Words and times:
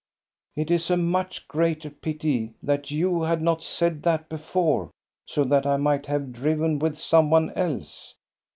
"It 0.55 0.71
is 0.71 0.89
a 0.89 0.97
much 0.97 1.47
greater 1.47 1.91
pity 1.91 2.55
that 2.63 2.89
you 2.89 3.21
had 3.21 3.39
not 3.39 3.61
said 3.61 4.01
that 4.01 4.29
before, 4.29 4.89
so 5.27 5.43
that 5.43 5.67
I 5.67 5.77
might 5.77 6.07
have 6.07 6.31
driven 6.33 6.79
with 6.79 6.97
some 6.97 7.29
one 7.29 7.51
else." 7.53 8.15